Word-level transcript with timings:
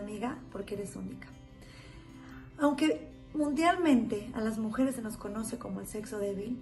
amiga, 0.00 0.38
porque 0.52 0.74
eres 0.74 0.96
única. 0.96 1.28
Aunque 2.58 3.08
mundialmente 3.34 4.30
a 4.34 4.40
las 4.40 4.58
mujeres 4.58 4.96
se 4.96 5.02
nos 5.02 5.16
conoce 5.16 5.58
como 5.58 5.80
el 5.80 5.86
sexo 5.86 6.18
débil, 6.18 6.60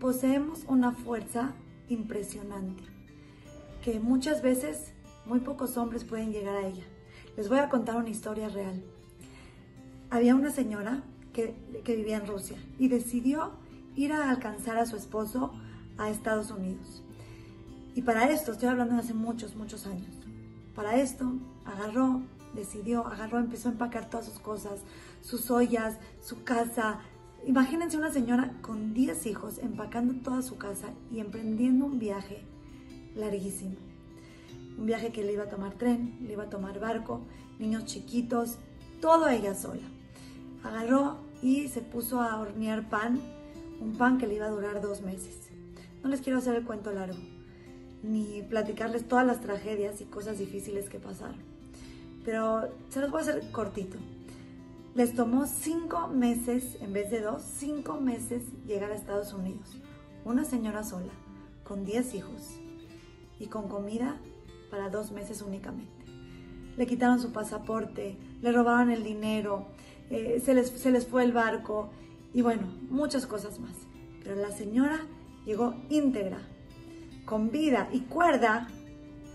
poseemos 0.00 0.64
una 0.66 0.92
fuerza 0.92 1.52
impresionante, 1.88 2.82
que 3.84 4.00
muchas 4.00 4.42
veces 4.42 4.92
muy 5.26 5.40
pocos 5.40 5.76
hombres 5.76 6.04
pueden 6.04 6.32
llegar 6.32 6.56
a 6.56 6.66
ella. 6.66 6.84
Les 7.36 7.48
voy 7.48 7.58
a 7.58 7.68
contar 7.68 7.96
una 7.96 8.08
historia 8.08 8.48
real. 8.48 8.82
Había 10.10 10.34
una 10.34 10.50
señora 10.50 11.02
que, 11.32 11.54
vivía 11.86 12.16
en 12.16 12.26
Rusia 12.26 12.56
y 12.78 12.88
decidió 12.88 13.52
ir 13.96 14.12
a 14.12 14.30
alcanzar 14.30 14.78
a 14.78 14.86
su 14.86 14.96
esposo 14.96 15.52
a 15.98 16.10
Estados 16.10 16.50
Unidos. 16.50 17.02
Y 17.94 18.02
para 18.02 18.30
esto, 18.30 18.52
estoy 18.52 18.68
hablando 18.68 18.94
de 18.94 19.00
hace 19.00 19.14
muchos, 19.14 19.54
muchos 19.54 19.86
años, 19.86 20.14
para 20.74 20.96
esto 20.96 21.32
agarró, 21.64 22.22
decidió, 22.54 23.06
agarró, 23.06 23.38
empezó 23.38 23.68
a 23.68 23.72
empacar 23.72 24.08
todas 24.08 24.26
sus 24.26 24.38
cosas, 24.38 24.80
sus 25.22 25.50
ollas, 25.50 25.98
su 26.22 26.42
casa. 26.42 27.00
Imagínense 27.46 27.96
una 27.96 28.10
señora 28.12 28.52
con 28.62 28.94
10 28.94 29.26
hijos 29.26 29.58
empacando 29.58 30.14
toda 30.22 30.42
su 30.42 30.56
casa 30.58 30.88
y 31.10 31.20
emprendiendo 31.20 31.86
un 31.86 31.98
viaje 31.98 32.42
larguísimo. 33.14 33.76
Un 34.78 34.86
viaje 34.86 35.12
que 35.12 35.24
le 35.24 35.32
iba 35.32 35.44
a 35.44 35.48
tomar 35.50 35.74
tren, 35.74 36.18
le 36.22 36.32
iba 36.32 36.44
a 36.44 36.50
tomar 36.50 36.80
barco, 36.80 37.20
niños 37.58 37.84
chiquitos, 37.84 38.56
todo 39.00 39.28
ella 39.28 39.54
sola. 39.54 39.86
Agarró 40.62 41.18
y 41.42 41.68
se 41.68 41.80
puso 41.80 42.20
a 42.20 42.38
hornear 42.40 42.88
pan, 42.88 43.20
un 43.80 43.96
pan 43.96 44.18
que 44.18 44.26
le 44.26 44.34
iba 44.34 44.46
a 44.46 44.50
durar 44.50 44.80
dos 44.80 45.02
meses. 45.02 45.50
No 46.02 46.08
les 46.08 46.20
quiero 46.20 46.38
hacer 46.38 46.54
el 46.54 46.64
cuento 46.64 46.92
largo, 46.92 47.18
ni 48.02 48.42
platicarles 48.42 49.06
todas 49.06 49.26
las 49.26 49.40
tragedias 49.40 50.00
y 50.00 50.04
cosas 50.04 50.38
difíciles 50.38 50.88
que 50.88 50.98
pasaron. 50.98 51.49
Pero 52.24 52.68
se 52.88 53.00
los 53.00 53.10
voy 53.10 53.20
a 53.20 53.22
hacer 53.22 53.50
cortito. 53.50 53.98
Les 54.94 55.14
tomó 55.14 55.46
cinco 55.46 56.08
meses, 56.08 56.76
en 56.80 56.92
vez 56.92 57.10
de 57.10 57.20
dos, 57.20 57.42
cinco 57.42 58.00
meses 58.00 58.42
llegar 58.66 58.90
a 58.90 58.94
Estados 58.94 59.32
Unidos. 59.32 59.76
Una 60.24 60.44
señora 60.44 60.82
sola, 60.82 61.12
con 61.64 61.84
diez 61.84 62.14
hijos 62.14 62.58
y 63.38 63.46
con 63.46 63.68
comida 63.68 64.16
para 64.70 64.90
dos 64.90 65.12
meses 65.12 65.42
únicamente. 65.42 66.04
Le 66.76 66.86
quitaron 66.86 67.20
su 67.20 67.32
pasaporte, 67.32 68.18
le 68.42 68.52
robaron 68.52 68.90
el 68.90 69.04
dinero, 69.04 69.66
eh, 70.10 70.42
se, 70.44 70.54
les, 70.54 70.70
se 70.70 70.90
les 70.90 71.06
fue 71.06 71.24
el 71.24 71.32
barco 71.32 71.90
y 72.34 72.42
bueno, 72.42 72.66
muchas 72.88 73.26
cosas 73.26 73.60
más. 73.60 73.76
Pero 74.22 74.36
la 74.36 74.50
señora 74.50 75.06
llegó 75.46 75.74
íntegra, 75.88 76.38
con 77.24 77.50
vida 77.50 77.88
y 77.92 78.00
cuerda 78.00 78.68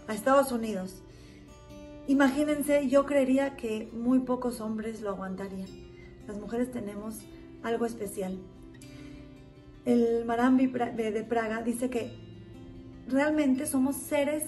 a 0.08 0.14
Estados 0.14 0.52
Unidos. 0.52 1.02
Imagínense, 2.08 2.88
yo 2.88 3.06
creería 3.06 3.56
que 3.56 3.90
muy 3.92 4.20
pocos 4.20 4.62
hombres 4.62 5.02
lo 5.02 5.10
aguantarían. 5.10 5.68
Las 6.28 6.38
mujeres 6.38 6.72
tenemos 6.72 7.22
algo 7.64 7.86
especial. 7.86 8.38
El 9.86 10.24
Marambi 10.26 10.68
de 10.68 11.26
Praga 11.28 11.64
dice 11.64 11.90
que 11.90 12.12
realmente 13.08 13.66
somos 13.66 13.96
seres 13.96 14.44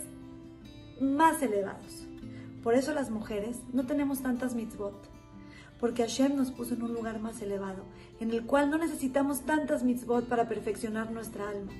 más 1.01 1.41
elevados. 1.41 2.07
Por 2.61 2.75
eso 2.75 2.93
las 2.93 3.09
mujeres 3.09 3.57
no 3.73 3.85
tenemos 3.85 4.21
tantas 4.21 4.53
mitzvot, 4.53 5.09
porque 5.79 6.03
Hashem 6.03 6.35
nos 6.35 6.51
puso 6.51 6.75
en 6.75 6.83
un 6.83 6.93
lugar 6.93 7.19
más 7.19 7.41
elevado, 7.41 7.83
en 8.19 8.31
el 8.31 8.45
cual 8.45 8.69
no 8.69 8.77
necesitamos 8.77 9.41
tantas 9.41 9.83
mitzvot 9.83 10.27
para 10.27 10.47
perfeccionar 10.47 11.11
nuestra 11.11 11.49
alma 11.49 11.71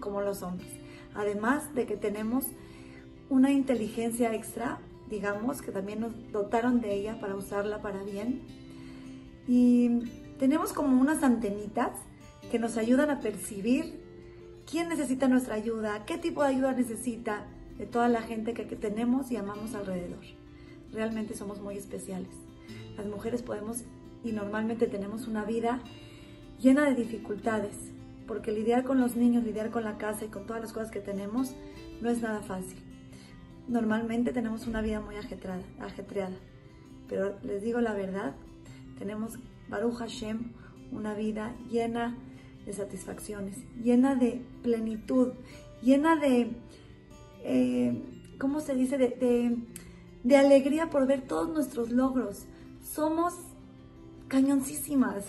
como 0.00 0.20
los 0.20 0.42
hombres. 0.42 0.70
Además 1.14 1.74
de 1.74 1.86
que 1.86 1.96
tenemos 1.96 2.44
una 3.30 3.52
inteligencia 3.52 4.34
extra, 4.34 4.78
digamos, 5.10 5.62
que 5.62 5.72
también 5.72 6.00
nos 6.00 6.32
dotaron 6.32 6.80
de 6.80 6.94
ella 6.94 7.20
para 7.20 7.36
usarla 7.36 7.82
para 7.82 8.02
bien. 8.02 8.40
Y 9.46 10.02
tenemos 10.38 10.72
como 10.72 11.00
unas 11.00 11.22
antenitas 11.22 11.92
que 12.50 12.58
nos 12.58 12.76
ayudan 12.76 13.10
a 13.10 13.20
percibir 13.20 14.00
quién 14.70 14.88
necesita 14.88 15.28
nuestra 15.28 15.54
ayuda, 15.54 16.04
qué 16.06 16.18
tipo 16.18 16.42
de 16.42 16.48
ayuda 16.48 16.72
necesita 16.72 17.46
de 17.78 17.86
toda 17.86 18.08
la 18.08 18.22
gente 18.22 18.54
que, 18.54 18.64
tenemos 18.64 19.30
y 19.30 19.36
amamos 19.36 19.74
alrededor. 19.74 20.24
Realmente 20.92 21.34
somos 21.34 21.60
muy 21.60 21.76
especiales. 21.76 22.30
Las 22.96 23.06
mujeres 23.06 23.42
podemos 23.42 23.84
y 24.24 24.32
normalmente 24.32 24.86
tenemos 24.86 25.28
una 25.28 25.44
vida 25.44 25.80
llena 26.60 26.84
de 26.84 26.94
dificultades, 26.94 27.76
porque 28.26 28.52
lidiar 28.52 28.84
con 28.84 29.00
los 29.00 29.16
niños, 29.16 29.44
lidiar 29.44 29.70
con 29.70 29.84
la 29.84 29.96
casa 29.96 30.24
y 30.24 30.28
con 30.28 30.46
todas 30.46 30.60
las 30.60 30.72
cosas 30.72 30.90
que 30.90 31.00
tenemos 31.00 31.54
no 32.00 32.10
es 32.10 32.20
nada 32.20 32.40
fácil. 32.40 32.78
Normalmente 33.68 34.32
tenemos 34.32 34.66
una 34.66 34.80
vida 34.80 35.00
muy 35.00 35.16
ajetreada, 35.16 35.62
ajetreada 35.80 36.36
pero 37.08 37.34
les 37.42 37.62
digo 37.62 37.80
la 37.80 37.94
verdad, 37.94 38.34
tenemos 38.98 39.38
Baruch 39.68 39.96
Hashem, 39.96 40.52
una 40.92 41.14
vida 41.14 41.54
llena 41.70 42.16
de 42.66 42.72
satisfacciones, 42.72 43.56
llena 43.82 44.14
de 44.14 44.42
plenitud, 44.62 45.32
llena 45.82 46.16
de, 46.16 46.50
eh, 47.44 48.02
¿cómo 48.38 48.60
se 48.60 48.74
dice? 48.74 48.98
De, 48.98 49.08
de, 49.08 49.56
de 50.22 50.36
alegría 50.36 50.90
por 50.90 51.06
ver 51.06 51.22
todos 51.22 51.48
nuestros 51.48 51.90
logros. 51.90 52.44
Somos 52.82 53.34
cañoncísimas, 54.28 55.24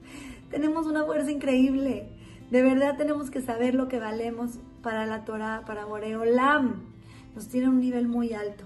tenemos 0.50 0.86
una 0.86 1.04
fuerza 1.04 1.30
increíble. 1.30 2.08
De 2.50 2.62
verdad 2.62 2.98
tenemos 2.98 3.30
que 3.30 3.40
saber 3.40 3.74
lo 3.74 3.88
que 3.88 3.98
valemos 3.98 4.58
para 4.82 5.06
la 5.06 5.24
Torah, 5.24 5.64
para 5.66 5.86
Boreolam. 5.86 6.91
Nos 7.34 7.48
tiene 7.48 7.68
un 7.68 7.80
nivel 7.80 8.08
muy 8.08 8.32
alto, 8.32 8.64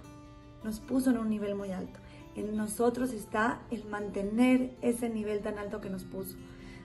nos 0.65 0.81
puso 0.81 1.11
en 1.11 1.19
un 1.19 1.29
nivel 1.29 1.55
muy 1.55 1.71
alto. 1.71 2.01
En 2.35 2.57
nosotros 2.57 3.13
está 3.13 3.61
el 3.71 3.85
mantener 3.87 4.77
ese 4.83 5.09
nivel 5.09 5.41
tan 5.41 5.59
alto 5.59 5.81
que 5.81 5.89
nos 5.89 6.05
puso, 6.05 6.37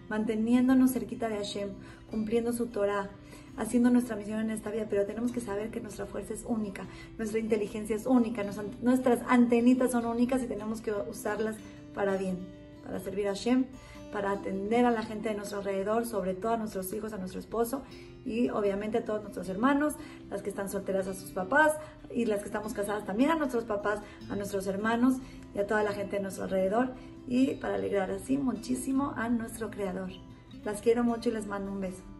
manteniéndonos 0.09 0.94
cerquita 0.94 1.28
de 1.28 1.38
Hashem, 1.38 1.70
cumpliendo 2.09 2.53
su 2.53 2.68
Torah, 2.68 3.09
haciendo 3.58 3.90
nuestra 3.90 4.16
misión 4.16 4.40
en 4.40 4.52
esta 4.52 4.72
vida, 4.72 4.88
pero 4.90 5.06
tenemos 5.06 5.31
que 5.31 5.41
saber 5.41 5.70
que 5.72 5.81
nuestra 5.81 6.06
fuerza 6.06 6.34
es 6.34 6.46
única, 6.47 6.86
nuestra 7.18 7.40
inteligencia 7.40 7.96
es 7.96 8.06
única, 8.06 8.44
nuestras 8.81 9.20
antenitas 9.28 9.91
son 9.91 10.06
únicas 10.06 10.41
y 10.44 10.47
tenemos 10.47 10.81
que 10.81 10.91
usarlas 10.91 11.58
para 11.94 12.16
bien, 12.16 12.38
para 12.84 13.00
servir 13.00 13.28
a 13.28 13.31
Hashem 13.31 13.66
para 14.12 14.31
atender 14.31 14.86
a 14.86 14.92
la 14.92 15.03
gente 15.03 15.30
de 15.30 15.36
nuestro 15.36 15.59
alrededor, 15.59 16.06
sobre 16.06 16.34
todo 16.34 16.53
a 16.53 16.58
nuestros 16.58 16.94
hijos, 16.94 17.14
a 17.14 17.18
nuestro 17.18 17.40
esposo 17.40 17.81
y 18.25 18.50
obviamente 18.50 19.00
a 19.00 19.06
todos 19.06 19.22
nuestros 19.22 19.50
hermanos, 19.50 19.96
las 20.30 20.42
que 20.42 20.50
están 20.50 20.69
solteras 20.69 21.08
a 21.08 21.14
sus 21.14 21.31
papás 21.31 21.74
y 22.14 22.25
las 22.25 22.41
que 22.41 22.47
estamos 22.47 22.74
casadas 22.74 23.06
también 23.06 23.31
a 23.31 23.36
nuestros 23.36 23.64
papás, 23.64 24.00
a 24.30 24.36
nuestros 24.36 24.68
hermanos 24.68 25.16
y 25.56 25.59
a 25.59 25.68
toda 25.68 25.84
la 25.84 25.94
gente 25.94 26.18
de 26.18 26.24
nuestro 26.24 26.44
alrededor 26.44 26.90
y 27.28 27.56
para 27.56 27.75
alegrar 27.75 28.12
así 28.12 28.38
muchísimo 28.38 29.14
a 29.16 29.30
nuestro 29.30 29.72
Creador. 29.72 30.12
Las 30.64 30.81
quiero 30.81 31.03
mucho 31.03 31.30
y 31.30 31.34
les 31.34 31.47
mando 31.47 31.72
un 31.72 31.81
beso. 31.81 32.10